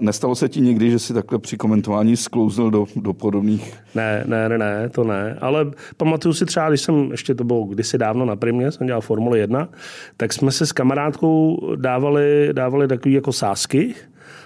Nestalo 0.00 0.34
se 0.34 0.48
ti 0.48 0.60
někdy, 0.60 0.90
že 0.90 0.98
si 0.98 1.14
takhle 1.14 1.38
při 1.38 1.56
komentování 1.56 2.16
sklouznul 2.16 2.70
do, 2.70 2.86
do 2.96 3.12
podobných... 3.12 3.83
Ne, 3.94 4.24
ne, 4.26 4.48
ne, 4.48 4.58
ne, 4.58 4.88
to 4.88 5.04
ne. 5.04 5.38
Ale 5.40 5.66
pamatuju 5.96 6.34
si 6.34 6.46
třeba, 6.46 6.68
když 6.68 6.80
jsem, 6.80 7.10
ještě 7.10 7.34
to 7.34 7.44
bylo 7.44 7.64
kdysi 7.64 7.98
dávno 7.98 8.24
na 8.24 8.36
Primě, 8.36 8.72
jsem 8.72 8.86
dělal 8.86 9.00
Formule 9.00 9.38
1, 9.38 9.68
tak 10.16 10.32
jsme 10.32 10.50
se 10.50 10.66
s 10.66 10.72
kamarádkou 10.72 11.60
dávali, 11.76 12.48
dávali 12.52 12.88
takový 12.88 13.14
jako 13.14 13.32
sásky. 13.32 13.94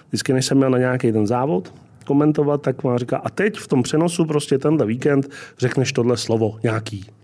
Vždycky, 0.09 0.33
než 0.33 0.47
jsem 0.47 0.57
měl 0.57 0.71
na 0.71 0.79
nějaký 0.79 1.13
ten 1.13 1.27
závod, 1.27 1.75
komentovat, 2.07 2.63
tak 2.63 2.85
má 2.85 2.99
říká, 2.99 3.17
a 3.17 3.31
teď 3.31 3.59
v 3.59 3.69
tom 3.69 3.83
přenosu 3.83 4.25
prostě 4.25 4.59
tenhle 4.59 4.87
víkend 4.87 5.29
řekneš 5.59 5.93
tohle 5.93 6.17
slovo 6.17 6.59
nějaký. 6.63 7.18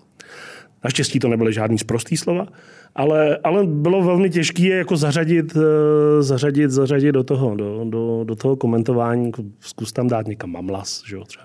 Naštěstí 0.84 1.18
to 1.18 1.28
nebyly 1.28 1.52
žádný 1.52 1.78
zprostý 1.78 2.16
slova, 2.16 2.46
ale, 2.94 3.38
ale 3.44 3.66
bylo 3.66 4.02
velmi 4.02 4.30
těžké 4.30 4.62
je 4.62 4.76
jako 4.76 4.96
zařadit, 4.96 5.56
eh, 5.56 6.22
zařadit, 6.22 6.70
zařadit 6.70 7.12
do 7.12 7.24
toho, 7.24 7.54
do, 7.54 7.84
do, 7.84 8.24
do 8.24 8.36
toho 8.36 8.56
komentování. 8.56 9.32
Zkus 9.60 9.92
tam 9.92 10.08
dát 10.08 10.26
někam 10.26 10.50
mamlas, 10.50 11.02
že 11.08 11.16
jo, 11.16 11.24
třeba. 11.24 11.44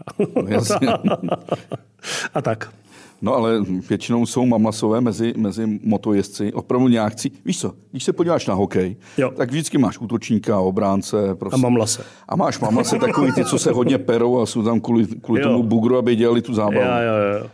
No, 1.21 1.29
A 2.33 2.41
tak. 2.41 2.69
No 3.21 3.35
ale 3.35 3.61
většinou 3.89 4.25
jsou 4.25 4.45
mamlasové 4.45 5.01
mezi, 5.01 5.33
mezi 5.37 5.79
motojezdci, 5.83 6.53
opravdu 6.53 6.87
nějakci. 6.87 7.31
Víš 7.45 7.59
co, 7.59 7.73
když 7.91 8.03
se 8.03 8.13
podíváš 8.13 8.47
na 8.47 8.53
hokej, 8.53 8.95
jo. 9.17 9.31
tak 9.37 9.49
vždycky 9.49 9.77
máš 9.77 9.99
útočníka, 9.99 10.59
obránce. 10.59 11.35
Prostě. 11.35 11.55
A 11.55 11.57
mamlase. 11.57 12.03
A 12.29 12.35
máš 12.35 12.59
mamlase 12.59 12.99
takový 12.99 13.31
ty, 13.31 13.45
co 13.45 13.59
se 13.59 13.71
hodně 13.71 13.97
perou 13.97 14.39
a 14.39 14.45
jsou 14.45 14.63
tam 14.63 14.81
kvůli, 14.81 15.07
kvůli 15.07 15.41
tomu 15.41 15.63
bugru, 15.63 15.97
aby 15.97 16.15
dělali 16.15 16.41
tu 16.41 16.53
zábavu. 16.53 16.75
Jo, 16.75 16.83
jo, 16.83 17.39
jo. 17.39 17.49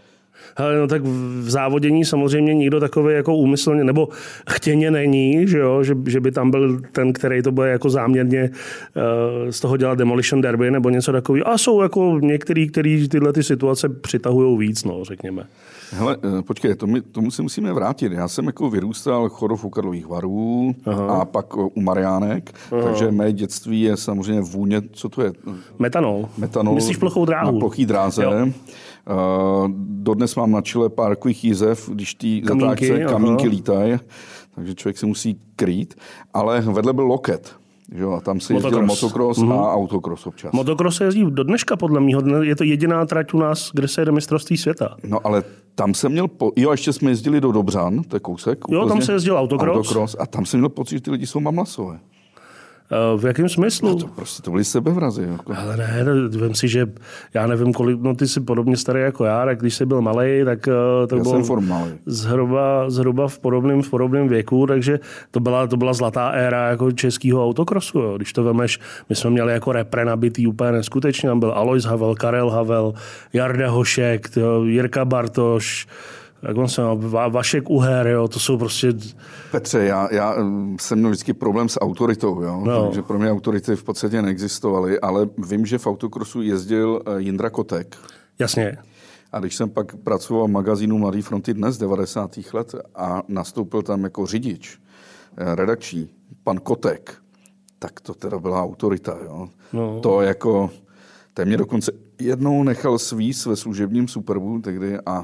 Hele, 0.58 0.78
no 0.78 0.88
tak 0.88 1.02
v 1.42 1.50
závodění 1.50 2.06
samozřejmě 2.06 2.54
nikdo 2.54 2.80
takový 2.80 3.14
jako 3.14 3.36
úmyslně 3.36 3.84
nebo 3.84 4.08
chtěně 4.50 4.92
není, 4.92 5.48
že, 5.48 5.58
jo? 5.58 5.84
Že, 5.84 5.96
že 6.08 6.20
by 6.20 6.32
tam 6.32 6.52
byl 6.52 6.82
ten, 6.92 7.14
který 7.14 7.42
to 7.42 7.52
bude 7.52 7.70
jako 7.70 7.90
záměrně 7.90 8.50
uh, 8.50 9.52
z 9.52 9.60
toho 9.60 9.78
dělat 9.78 9.98
demolition 9.98 10.42
derby 10.42 10.72
nebo 10.72 10.90
něco 10.90 11.12
takového. 11.12 11.48
A 11.50 11.58
jsou 11.58 11.82
jako 11.82 12.20
některý, 12.22 12.68
kteří 12.70 13.10
tyhle 13.10 13.34
ty 13.34 13.44
situace 13.44 13.90
přitahují 13.90 14.58
víc, 14.68 14.84
no, 14.84 15.04
řekněme. 15.04 15.44
Hele, 15.92 16.18
eh, 16.40 16.42
počkej, 16.42 16.76
to 16.76 16.88
my, 16.88 17.02
tomu 17.02 17.32
se 17.32 17.42
musíme 17.42 17.74
vrátit. 17.74 18.12
Já 18.12 18.28
jsem 18.28 18.46
jako 18.46 18.70
vyrůstal 18.70 19.30
chorov 19.30 19.66
u 19.66 19.70
Karlových 19.70 20.08
varů 20.08 20.76
Aha. 20.86 21.08
a 21.08 21.26
pak 21.26 21.58
u 21.58 21.82
Mariánek, 21.82 22.56
Aha. 22.72 22.84
takže 22.84 23.12
mé 23.12 23.34
dětství 23.34 23.82
je 23.82 23.98
samozřejmě 23.98 24.42
vůně, 24.42 24.82
co 24.92 25.10
to 25.10 25.22
je? 25.22 25.32
Metanol. 25.80 26.30
Metanol. 26.38 26.76
Myslíš 26.76 26.98
plochou 26.98 27.26
dráhu? 27.26 27.52
Na 27.52 27.60
plochý 27.60 27.86
dráze. 27.86 28.24
Jo. 28.24 28.32
Uh, 28.32 29.68
dodnes 29.78 30.36
mám 30.36 30.52
na 30.52 30.62
čele 30.62 30.90
pár 30.90 31.10
takových 31.10 31.44
jízev, 31.44 31.90
když 31.94 32.16
ty 32.16 32.42
zatáčce 32.46 33.00
kamínky 33.00 33.48
lítají, 33.48 33.98
takže 34.56 34.76
člověk 34.76 34.98
se 34.98 35.06
musí 35.06 35.40
krýt. 35.56 35.96
Ale 36.34 36.62
vedle 36.62 36.94
byl 36.94 37.06
loket. 37.06 37.56
Jo, 37.92 38.12
a 38.12 38.22
tam 38.22 38.40
se 38.40 38.54
jezdil 38.54 38.72
motocross, 38.72 39.02
motocross 39.02 39.40
mm-hmm. 39.40 39.64
a 39.64 39.74
autocross 39.74 40.28
občas. 40.28 40.52
Motocross 40.54 40.98
se 40.98 41.04
jezdí 41.04 41.26
do 41.30 41.44
dneška, 41.44 41.76
podle 41.76 42.02
mě. 42.02 42.16
Je 42.42 42.56
to 42.56 42.64
jediná 42.64 43.06
trať 43.06 43.34
u 43.34 43.40
nás, 43.40 43.72
kde 43.74 43.88
se 43.88 44.02
jede 44.02 44.12
mistrovství 44.12 44.58
světa. 44.58 44.96
No 45.04 45.20
ale 45.24 45.44
tam 45.76 45.94
jsem 45.94 46.12
měl, 46.12 46.28
po... 46.28 46.52
jo, 46.56 46.72
ještě 46.72 46.94
jsme 46.94 47.12
jezdili 47.12 47.42
do 47.42 47.52
Dobřan, 47.52 48.04
to 48.04 48.16
je 48.16 48.20
kousek. 48.20 48.60
Jo, 48.70 48.88
tam 48.88 49.02
se 49.02 49.12
jezdil 49.12 49.38
autocross. 49.38 49.78
autocross. 49.78 50.16
A 50.20 50.26
tam 50.26 50.46
jsem 50.46 50.60
měl 50.60 50.70
pocit, 50.70 50.96
že 50.96 51.02
ty 51.02 51.12
lidi 51.12 51.28
jsou 51.28 51.40
mamlasové. 51.40 52.00
Eh, 52.92 53.18
v 53.18 53.26
jakém 53.26 53.50
smyslu? 53.50 53.90
No 53.90 53.96
to 53.96 54.08
prostě 54.08 54.44
to 54.44 54.52
byly 54.52 54.64
sebevrazy. 54.64 55.28
Jako. 55.32 55.54
Ale 55.58 55.78
ne, 55.78 56.04
no, 56.04 56.30
vím 56.30 56.56
si, 56.56 56.68
že 56.68 56.88
já 57.34 57.48
nevím, 57.48 57.74
kolik, 57.74 58.02
no 58.02 58.16
ty 58.16 58.28
jsi 58.28 58.42
podobně 58.42 58.78
starý 58.78 59.02
jako 59.02 59.26
já, 59.26 59.46
tak 59.46 59.60
když 59.60 59.76
jsi 59.76 59.86
byl 59.86 60.02
malý, 60.02 60.42
tak 60.46 60.68
eh, 60.68 61.08
to 61.08 61.16
já 61.16 61.24
bylo 61.24 61.44
zhruba, 62.06 62.90
zhruba 62.90 63.28
v 63.28 63.40
podobném, 63.40 63.82
v 63.82 63.90
podobném 63.90 64.28
věku, 64.28 64.66
takže 64.68 65.00
to 65.32 65.40
byla, 65.40 65.68
to 65.68 65.78
byla 65.78 65.94
zlatá 65.94 66.30
éra 66.30 66.70
jako 66.70 66.92
českého 66.92 67.46
autokrosu. 67.46 68.00
Jo. 68.00 68.18
Když 68.18 68.34
to 68.34 68.44
vemeš, 68.44 68.80
my 69.10 69.16
jsme 69.16 69.30
měli 69.30 69.54
jako 69.54 69.72
repre 69.72 70.06
nabitý 70.06 70.48
úplně 70.48 70.72
neskutečně, 70.72 71.30
tam 71.30 71.40
byl 71.40 71.52
Alois 71.52 71.84
Havel, 71.84 72.16
Karel 72.16 72.50
Havel, 72.50 72.94
Jarda 73.34 73.70
Hošek, 73.70 74.30
Jirka 74.66 75.06
Bartoš, 75.06 75.88
jak 76.48 76.58
on 76.58 76.68
se 76.68 76.82
má, 76.82 77.28
Vašek 77.28 77.70
Uher, 77.70 78.08
jo, 78.08 78.28
to 78.28 78.40
jsou 78.40 78.58
prostě... 78.58 78.94
Petře, 79.52 79.84
já, 79.84 80.08
já 80.12 80.36
jsem 80.80 81.00
měl 81.00 81.10
vždycky 81.10 81.34
problém 81.34 81.70
s 81.70 81.80
autoritou, 81.80 82.42
jo, 82.42 82.62
no. 82.66 82.86
takže 82.86 83.02
pro 83.02 83.20
mě 83.20 83.32
autority 83.32 83.76
v 83.76 83.84
podstatě 83.84 84.22
neexistovaly, 84.22 85.00
ale 85.00 85.30
vím, 85.38 85.66
že 85.66 85.78
v 85.78 85.88
autokrosu 85.88 86.42
jezdil 86.42 87.02
eh, 87.06 87.22
Jindra 87.22 87.50
Kotek. 87.50 87.98
Jasně. 88.40 88.78
A 89.32 89.40
když 89.40 89.56
jsem 89.56 89.70
pak 89.70 89.96
pracoval 89.96 90.48
v 90.48 90.52
magazínu 90.52 90.98
Mladý 90.98 91.22
fronty 91.22 91.54
dnes 91.54 91.78
90. 91.78 92.40
let 92.54 92.76
a 92.96 93.22
nastoupil 93.28 93.82
tam 93.82 94.04
jako 94.04 94.26
řidič, 94.26 94.80
eh, 95.38 95.56
redakční, 95.56 96.10
pan 96.44 96.58
Kotek, 96.58 97.16
tak 97.80 98.02
to 98.02 98.14
teda 98.14 98.40
byla 98.40 98.64
autorita. 98.64 99.18
Jo? 99.26 99.48
No. 99.74 100.00
To 100.00 100.22
jako, 100.22 100.70
ten 101.34 101.48
mě 101.48 101.58
dokonce 101.58 101.92
jednou 102.20 102.64
nechal 102.64 103.00
svíz 103.00 103.46
ve 103.46 103.56
služebním 103.56 104.08
Superbu 104.08 104.62
tehdy 104.62 104.98
a 105.06 105.24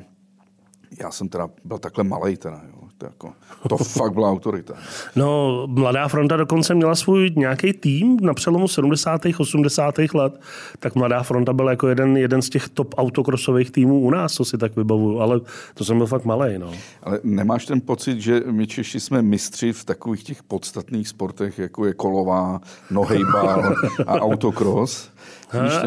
já 1.00 1.12
jsem 1.12 1.30
teda 1.30 1.50
byl 1.64 1.78
takhle 1.78 2.04
malý 2.04 2.38
teda, 2.38 2.62
jo. 2.68 2.82
To, 2.98 3.06
jako, 3.06 3.34
to 3.70 3.78
fakt 3.78 4.14
byla 4.14 4.32
autorita. 4.32 4.74
No, 5.16 5.64
Mladá 5.68 6.08
fronta 6.08 6.38
dokonce 6.38 6.76
měla 6.76 6.96
svůj 6.96 7.32
nějaký 7.36 7.74
tým 7.74 8.18
na 8.22 8.34
přelomu 8.34 8.68
70. 8.68 9.22
80. 9.40 9.96
let, 10.14 10.42
tak 10.80 10.96
Mladá 10.96 11.24
fronta 11.24 11.54
byl 11.54 11.70
jako 11.70 11.88
jeden, 11.88 12.18
jeden 12.18 12.42
z 12.42 12.50
těch 12.50 12.70
top 12.70 12.96
autokrosových 12.98 13.72
týmů 13.72 14.00
u 14.00 14.10
nás, 14.10 14.34
co 14.34 14.46
si 14.46 14.58
tak 14.58 14.76
vybavuju, 14.76 15.20
ale 15.20 15.40
to 15.74 15.86
jsem 15.86 15.98
byl 15.98 16.08
fakt 16.08 16.26
malý. 16.26 16.58
No. 16.58 16.72
Ale 17.04 17.20
nemáš 17.24 17.66
ten 17.66 17.82
pocit, 17.82 18.22
že 18.22 18.42
my 18.52 18.68
Češi 18.68 19.00
jsme 19.00 19.22
mistři 19.22 19.74
v 19.74 19.86
takových 19.86 20.24
těch 20.24 20.44
podstatných 20.44 21.08
sportech, 21.08 21.60
jako 21.60 21.86
je 21.86 21.94
kolová, 21.94 22.62
nohejbal 22.92 23.76
a 24.08 24.14
autokros? 24.14 25.12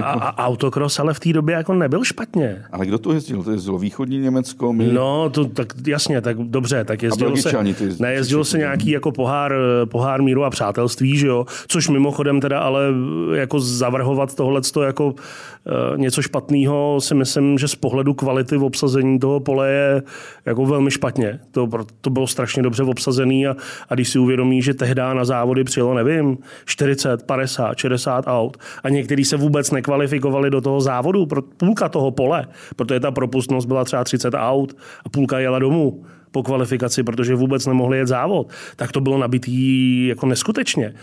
A, 0.02 0.10
a 0.10 0.46
autokros 0.46 0.98
ale 0.98 1.14
v 1.14 1.20
té 1.20 1.32
době 1.32 1.54
jako 1.54 1.74
nebyl 1.74 2.04
špatně. 2.04 2.64
Ale 2.72 2.86
kdo 2.86 2.98
to 2.98 3.12
jezdil? 3.12 3.42
To 3.42 3.50
jezdilo 3.50 3.78
východní 3.78 4.18
Německo? 4.18 4.72
My... 4.72 4.92
No, 4.92 5.30
to, 5.30 5.44
tak 5.44 5.72
jasně, 5.86 6.20
tak 6.20 6.38
dobře, 6.38 6.84
tak 6.84 7.02
jezdilo 7.02 7.36
se, 7.36 7.52
ne, 7.98 8.12
jezdilo 8.12 8.44
se 8.44 8.58
nějaký 8.58 8.90
jako 8.90 9.12
pohár, 9.12 9.54
pohár 9.84 10.22
míru 10.22 10.44
a 10.44 10.50
přátelství, 10.50 11.16
že 11.16 11.26
jo? 11.26 11.46
Což 11.66 11.88
mimochodem 11.88 12.40
teda 12.40 12.60
ale 12.60 12.82
jako 13.34 13.60
zavrhovat 13.60 14.34
tohle 14.34 14.60
jako 14.84 15.06
uh, 15.06 15.98
něco 15.98 16.22
špatného 16.22 17.00
si 17.00 17.14
myslím, 17.14 17.58
že 17.58 17.68
z 17.68 17.74
pohledu 17.74 18.14
kvality 18.14 18.56
v 18.56 18.64
obsazení 18.64 19.18
toho 19.18 19.40
pole 19.40 19.70
je 19.70 20.02
jako 20.46 20.66
velmi 20.66 20.90
špatně. 20.90 21.40
To, 21.50 21.68
to 22.00 22.10
bylo 22.10 22.26
strašně 22.26 22.62
dobře 22.62 22.82
obsazený 22.82 23.46
a, 23.46 23.56
a 23.88 23.94
když 23.94 24.08
si 24.08 24.18
uvědomí, 24.18 24.62
že 24.62 24.74
tehdy 24.74 25.02
na 25.14 25.24
závody 25.24 25.64
přijelo, 25.64 25.94
nevím, 25.94 26.38
40, 26.64 27.22
50, 27.22 27.78
60 27.78 28.24
aut 28.26 28.56
a 28.82 28.88
některý 28.88 29.24
se 29.24 29.36
vůbec 29.36 29.53
nekvalifikovali 29.70 30.50
do 30.50 30.60
toho 30.60 30.80
závodu, 30.80 31.26
půlka 31.56 31.88
toho 31.88 32.10
pole, 32.10 32.46
protože 32.76 33.00
ta 33.00 33.10
propustnost 33.10 33.68
byla 33.68 33.84
třeba 33.84 34.04
30 34.04 34.34
aut 34.34 34.76
a 35.04 35.08
půlka 35.08 35.38
jela 35.38 35.58
domů 35.58 36.04
po 36.34 36.42
kvalifikaci, 36.42 37.02
protože 37.02 37.34
vůbec 37.34 37.66
nemohli 37.66 37.98
jet 37.98 38.06
závod. 38.08 38.48
Tak 38.76 38.92
to 38.92 39.00
bylo 39.00 39.18
nabitý 39.18 40.06
jako 40.06 40.26
neskutečně. 40.26 40.94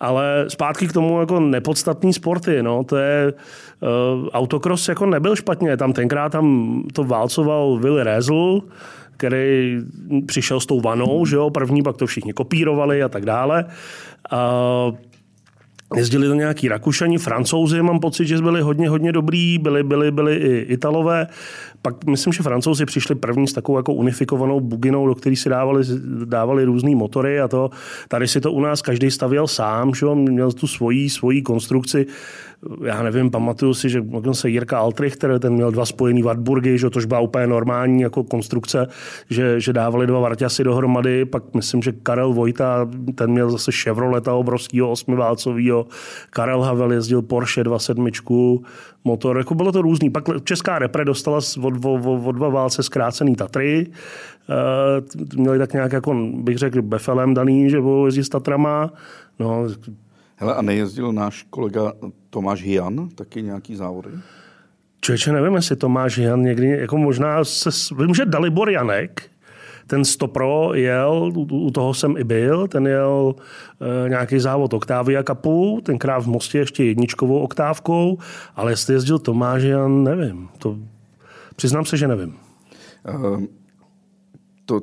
Ale 0.00 0.44
zpátky 0.48 0.88
k 0.88 0.92
tomu 0.92 1.20
jako 1.20 1.40
nepodstatný 1.40 2.12
sporty. 2.12 2.62
No, 2.62 2.84
to 2.84 2.96
je 2.96 3.32
uh, 3.32 4.28
autokros 4.32 4.88
jako 4.88 5.06
nebyl 5.06 5.36
špatně. 5.36 5.76
Tam 5.76 5.92
tenkrát 5.92 6.32
tam 6.32 6.82
to 6.92 7.04
válcoval 7.04 7.78
Willy 7.78 8.02
Rezl, 8.02 8.60
který 9.16 9.78
přišel 10.26 10.60
s 10.60 10.66
tou 10.66 10.80
vanou, 10.80 11.26
že 11.26 11.36
jo, 11.36 11.50
první, 11.50 11.82
pak 11.82 11.96
to 11.96 12.06
všichni 12.06 12.32
kopírovali 12.32 13.02
a 13.02 13.08
tak 13.08 13.24
dále. 13.24 13.64
Uh, 14.32 14.94
Jezdili 15.96 16.28
to 16.28 16.34
nějaký 16.34 16.68
Rakušani, 16.68 17.18
Francouzi, 17.18 17.82
mám 17.82 18.00
pocit, 18.00 18.26
že 18.26 18.38
byli 18.38 18.60
hodně, 18.60 18.88
hodně 18.88 19.12
dobrý, 19.12 19.58
byli, 19.58 19.82
byli, 19.82 20.10
byli 20.10 20.36
i 20.36 20.58
Italové. 20.58 21.26
Pak 21.82 22.04
myslím, 22.04 22.32
že 22.32 22.42
Francouzi 22.42 22.86
přišli 22.86 23.14
první 23.14 23.48
s 23.48 23.52
takovou 23.52 23.78
jako 23.78 23.94
unifikovanou 23.94 24.60
buginou, 24.60 25.06
do 25.06 25.14
které 25.14 25.36
si 25.36 25.48
dávali, 25.48 25.84
dávali 26.24 26.64
různé 26.64 26.96
motory 26.96 27.40
a 27.40 27.48
to. 27.48 27.70
Tady 28.08 28.28
si 28.28 28.40
to 28.40 28.52
u 28.52 28.60
nás 28.60 28.82
každý 28.82 29.10
stavěl 29.10 29.46
sám, 29.46 29.94
že 29.94 30.06
měl 30.14 30.52
tu 30.52 30.66
svoji, 30.66 31.10
svoji 31.10 31.42
konstrukci. 31.42 32.06
Já 32.84 33.02
nevím, 33.02 33.30
pamatuju 33.30 33.74
si, 33.74 33.88
že 33.88 34.04
se 34.32 34.50
Jirka 34.50 34.78
Altrichter, 34.78 35.38
ten 35.38 35.52
měl 35.52 35.70
dva 35.70 35.86
spojený 35.86 36.22
Wartburgy, 36.22 36.78
že 36.78 36.90
tož 36.90 37.04
byla 37.04 37.20
úplně 37.20 37.46
normální 37.46 38.02
jako 38.02 38.24
konstrukce, 38.24 38.86
že, 39.30 39.60
že 39.60 39.72
dávali 39.72 40.06
dva 40.06 40.20
Varťasy 40.20 40.64
dohromady, 40.64 41.24
pak 41.24 41.54
myslím, 41.54 41.82
že 41.82 41.92
Karel 41.92 42.32
Vojta, 42.32 42.88
ten 43.14 43.30
měl 43.30 43.50
zase 43.50 43.72
Chevroleta 43.72 44.34
obrovského 44.34 44.90
osmiválcového, 44.90 45.86
Karel 46.30 46.62
Havel 46.62 46.92
jezdil 46.92 47.22
Porsche 47.22 47.64
27, 47.64 48.08
motor, 49.04 49.38
jako 49.38 49.54
bylo 49.54 49.72
to 49.72 49.82
různý. 49.82 50.10
Pak 50.10 50.24
Česká 50.44 50.78
repre 50.78 51.04
dostala 51.04 51.38
od, 51.62 51.84
od, 51.84 52.26
od 52.26 52.32
dva 52.32 52.48
válce 52.48 52.82
zkrácený 52.82 53.36
Tatry, 53.36 53.86
Uh, 54.50 55.36
měli 55.36 55.58
tak 55.58 55.72
nějak, 55.72 55.92
jako 55.92 56.14
bych 56.34 56.58
řekl, 56.58 56.82
befelem 56.82 57.34
daný, 57.34 57.70
že 57.70 57.80
budou 57.80 58.06
jezdit 58.06 58.24
s 58.24 58.28
Tatrama. 58.28 58.92
No, 59.38 59.68
Hele, 60.36 60.54
a 60.54 60.62
nejezdil 60.62 61.12
náš 61.12 61.46
kolega 61.50 61.92
Tomáš 62.30 62.62
Hian 62.62 63.08
taky 63.14 63.42
nějaký 63.42 63.76
závody? 63.76 64.10
Člověče, 65.00 65.32
nevím, 65.32 65.54
jestli 65.54 65.76
Tomáš 65.76 66.18
Hian 66.18 66.42
někdy, 66.42 66.68
jako 66.68 66.98
možná 66.98 67.44
se, 67.44 67.70
vím, 67.98 68.14
že 68.14 68.24
Dalibor 68.24 68.70
Janek, 68.70 69.22
ten 69.90 70.04
Stopro 70.04 70.74
jel, 70.74 71.32
u 71.50 71.70
toho 71.70 71.94
jsem 71.94 72.16
i 72.16 72.24
byl, 72.24 72.68
ten 72.68 72.86
jel 72.86 73.34
e, 74.04 74.08
nějaký 74.08 74.38
závod 74.38 74.74
Octavia 74.74 75.22
Cupu, 75.22 75.80
tenkrát 75.84 76.18
v 76.18 76.26
Mostě 76.26 76.58
ještě 76.58 76.84
jedničkovou 76.84 77.38
oktávkou, 77.38 78.18
ale 78.56 78.72
jestli 78.72 78.94
jezdil 78.94 79.18
Tomáš 79.18 79.62
Jan, 79.62 80.04
nevím. 80.04 80.48
To, 80.58 80.76
přiznám 81.56 81.84
se, 81.84 81.96
že 81.96 82.08
nevím. 82.08 82.36
Uh, 83.14 83.42
to, 84.64 84.80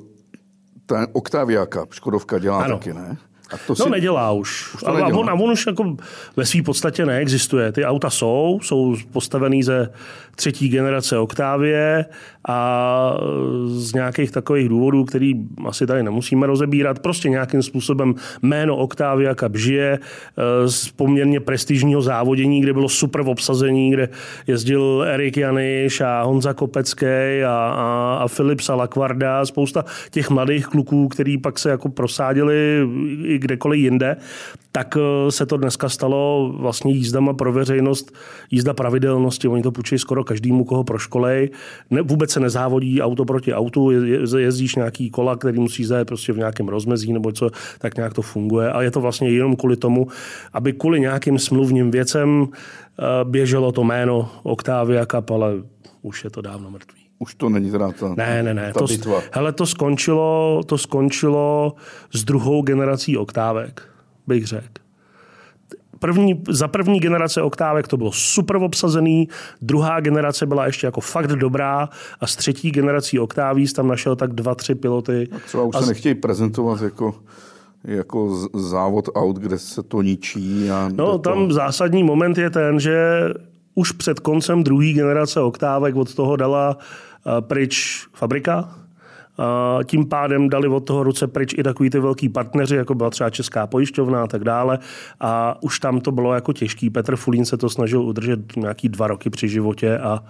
ten 0.85 1.07
Octavia 1.13 1.65
Cup, 1.65 1.93
Škodovka 1.93 2.39
dělá 2.39 2.63
ano. 2.63 2.77
taky, 2.77 2.93
ne? 2.93 3.17
A 3.53 3.57
to 3.57 3.75
no 3.79 3.85
si... 3.85 3.89
nedělá 3.89 4.31
už. 4.31 4.75
už 4.75 4.83
to 4.83 4.91
nedělá. 4.91 5.09
A, 5.09 5.13
on, 5.13 5.29
a 5.29 5.33
on 5.33 5.51
už 5.51 5.67
jako 5.67 5.97
ve 6.35 6.45
své 6.45 6.61
podstatě 6.61 7.05
neexistuje. 7.05 7.71
Ty 7.71 7.85
auta 7.85 8.09
jsou, 8.09 8.59
jsou 8.63 8.95
postavený 9.11 9.63
ze 9.63 9.89
třetí 10.37 10.69
generace 10.69 11.17
Octavie 11.17 12.05
a 12.47 13.17
z 13.67 13.93
nějakých 13.93 14.31
takových 14.31 14.69
důvodů, 14.69 15.05
který 15.05 15.33
asi 15.65 15.87
tady 15.87 16.03
nemusíme 16.03 16.47
rozebírat, 16.47 16.99
prostě 16.99 17.29
nějakým 17.29 17.63
způsobem 17.63 18.15
jméno 18.41 18.77
Octavia 18.77 19.35
Cup 19.35 19.55
žije 19.55 19.99
eh, 19.99 20.69
z 20.69 20.89
poměrně 20.89 21.39
prestižního 21.39 22.01
závodění, 22.01 22.61
kde 22.61 22.73
bylo 22.73 22.89
super 22.89 23.21
v 23.21 23.29
obsazení, 23.29 23.91
kde 23.91 24.09
jezdil 24.47 25.05
Erik 25.07 25.37
Janiš 25.37 26.01
a 26.01 26.21
Honza 26.21 26.53
Kopecký 26.53 27.43
a, 27.45 27.73
a, 27.75 28.19
a 28.23 28.27
Filip 28.27 28.61
Salakvarda, 28.61 29.45
spousta 29.45 29.85
těch 30.11 30.29
mladých 30.29 30.67
kluků, 30.67 31.07
který 31.07 31.37
pak 31.37 31.59
se 31.59 31.69
jako 31.69 31.89
prosadili 31.89 32.87
i 33.23 33.36
kdekoliv 33.39 33.79
jinde, 33.79 34.17
tak 34.71 34.97
eh, 34.97 35.31
se 35.31 35.45
to 35.45 35.57
dneska 35.57 35.89
stalo 35.89 36.53
vlastně 36.57 36.93
jízdama 36.93 37.33
pro 37.33 37.53
veřejnost, 37.53 38.13
jízda 38.51 38.73
pravidelnosti. 38.73 39.47
Oni 39.47 39.63
to 39.63 39.71
půjčí 39.71 39.97
skoro 39.97 40.23
každému, 40.23 40.63
koho 40.63 40.83
proškolej. 40.83 41.49
Ne, 41.89 42.01
vůbec 42.01 42.31
se 42.31 42.39
nezávodí 42.39 43.01
auto 43.01 43.25
proti 43.25 43.53
autu, 43.53 43.91
je, 43.91 44.19
jezdíš 44.37 44.75
nějaký 44.75 45.09
kola, 45.09 45.35
který 45.35 45.59
musí 45.59 45.85
zajet 45.85 46.07
prostě 46.07 46.33
v 46.33 46.37
nějakém 46.37 46.67
rozmezí 46.67 47.13
nebo 47.13 47.31
co, 47.31 47.49
tak 47.79 47.97
nějak 47.97 48.13
to 48.13 48.21
funguje. 48.21 48.71
A 48.71 48.81
je 48.81 48.91
to 48.91 49.01
vlastně 49.01 49.29
jenom 49.29 49.55
kvůli 49.55 49.77
tomu, 49.77 50.07
aby 50.53 50.73
kvůli 50.73 50.99
nějakým 50.99 51.39
smluvním 51.39 51.91
věcem 51.91 52.47
eh, 52.47 53.03
běželo 53.23 53.71
to 53.71 53.83
jméno 53.83 54.29
Octavia 54.43 55.05
Cup, 55.05 55.31
ale 55.31 55.53
už 56.01 56.23
je 56.23 56.29
to 56.29 56.41
dávno 56.41 56.71
mrtvý. 56.71 57.06
Už 57.19 57.35
to 57.35 57.49
není 57.49 57.71
teda 57.71 57.91
ta, 57.91 58.13
ne, 58.17 58.43
ne, 58.43 58.53
ne. 58.53 58.73
Ta 58.73 58.79
to, 58.79 58.85
bitva. 58.85 59.21
Hele, 59.31 59.53
to 59.53 59.65
skončilo, 59.65 60.61
to 60.65 60.77
skončilo 60.77 61.73
s 62.13 62.23
druhou 62.23 62.61
generací 62.61 63.17
oktávek, 63.17 63.81
bych 64.27 64.47
řekl. 64.47 64.67
První, 65.99 66.43
za 66.49 66.67
první 66.67 66.99
generace 66.99 67.41
oktávek 67.41 67.87
to 67.87 67.97
bylo 67.97 68.11
super 68.11 68.55
obsazený, 68.55 69.27
druhá 69.61 69.99
generace 69.99 70.45
byla 70.45 70.65
ještě 70.65 70.87
jako 70.87 71.01
fakt 71.01 71.27
dobrá 71.27 71.89
a 72.19 72.27
z 72.27 72.35
třetí 72.35 72.71
generací 72.71 73.19
oktáví 73.19 73.67
tam 73.67 73.87
našel 73.87 74.15
tak 74.15 74.33
dva, 74.33 74.55
tři 74.55 74.75
piloty. 74.75 75.27
A 75.35 75.39
třeba 75.39 75.63
už 75.63 75.75
a 75.75 75.81
se 75.81 75.87
nechtějí 75.87 76.15
prezentovat 76.15 76.81
jako 76.81 77.15
jako 77.83 78.49
závod 78.53 79.09
aut, 79.15 79.37
kde 79.37 79.59
se 79.59 79.83
to 79.83 80.01
ničí. 80.01 80.69
A 80.69 80.89
no, 80.93 81.17
tam 81.17 81.47
to... 81.47 81.53
zásadní 81.53 82.03
moment 82.03 82.37
je 82.37 82.49
ten, 82.49 82.79
že 82.79 83.21
už 83.75 83.91
před 83.91 84.19
koncem 84.19 84.63
druhé 84.63 84.93
generace 84.93 85.41
oktávek 85.41 85.95
od 85.95 86.15
toho 86.15 86.35
dala 86.35 86.77
pryč 87.39 88.07
fabrika, 88.13 88.75
tím 89.85 90.05
pádem 90.05 90.49
dali 90.49 90.67
od 90.67 90.79
toho 90.79 91.03
ruce 91.03 91.27
pryč 91.27 91.53
i 91.57 91.63
takový 91.63 91.89
ty 91.89 91.99
velký 91.99 92.29
partneři, 92.29 92.75
jako 92.75 92.95
byla 92.95 93.09
třeba 93.09 93.29
Česká 93.29 93.67
pojišťovna 93.67 94.23
a 94.23 94.27
tak 94.27 94.43
dále. 94.43 94.79
A 95.19 95.57
už 95.63 95.79
tam 95.79 96.01
to 96.01 96.11
bylo 96.11 96.33
jako 96.33 96.53
těžký. 96.53 96.89
Petr 96.89 97.15
Fulín 97.15 97.45
se 97.45 97.57
to 97.57 97.69
snažil 97.69 98.01
udržet 98.01 98.57
nějaký 98.57 98.89
dva 98.89 99.07
roky 99.07 99.29
při 99.29 99.49
životě 99.49 99.97
a, 99.97 100.23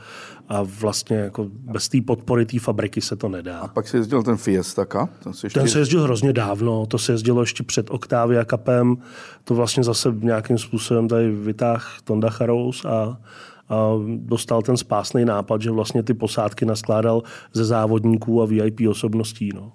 a 0.50 0.62
vlastně 0.62 1.18
jako 1.18 1.48
bez 1.52 1.90
té 1.90 2.02
podpory 2.02 2.46
té 2.46 2.60
fabriky 2.60 3.02
se 3.02 3.16
to 3.16 3.30
nedá. 3.30 3.60
A 3.60 3.68
pak 3.68 3.88
se 3.88 3.98
jezdil 3.98 4.24
ten 4.24 4.38
Fiesta 4.38 4.86
Cup? 4.86 5.10
Ten 5.24 5.34
se, 5.34 5.46
ještě... 5.48 5.60
ten 5.60 5.70
se 5.70 5.80
jezdil 5.80 6.04
hrozně 6.04 6.34
dávno. 6.34 6.86
To 6.86 6.98
se 6.98 7.12
jezdilo 7.12 7.42
ještě 7.42 7.64
před 7.64 7.90
Octavia 7.90 8.46
Cupem. 8.46 8.98
To 9.44 9.56
vlastně 9.56 9.84
zase 9.84 10.16
nějakým 10.20 10.58
způsobem 10.58 11.08
tady 11.08 11.32
vytáh 11.32 11.98
Tonda 12.04 12.30
Charous 12.30 12.86
a 12.86 13.18
dostal 14.18 14.62
ten 14.62 14.78
spásný 14.78 15.26
nápad, 15.26 15.62
že 15.62 15.72
vlastně 15.72 16.04
ty 16.04 16.14
posádky 16.14 16.66
naskládal 16.66 17.24
ze 17.54 17.66
závodníků 17.66 18.42
a 18.42 18.46
VIP 18.46 18.82
osobností. 18.90 19.50
No. 19.56 19.72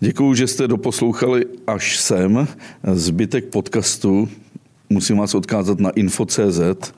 Děkuju, 0.00 0.34
že 0.34 0.46
jste 0.46 0.68
doposlouchali 0.68 1.44
až 1.66 1.98
sem. 1.98 2.48
Zbytek 2.92 3.44
podcastu 3.44 4.28
musím 4.90 5.18
vás 5.18 5.34
odkázat 5.34 5.80
na 5.80 5.90
info.cz, 5.90 6.92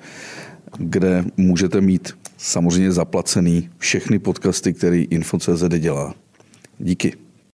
kde 0.78 1.24
můžete 1.36 1.80
mít 1.80 2.12
samozřejmě 2.36 2.92
zaplacený 2.92 3.68
všechny 3.78 4.18
podcasty, 4.18 4.72
který 4.72 5.02
Info.cz 5.02 5.64
dělá. 5.78 6.14
Díky. 6.78 7.25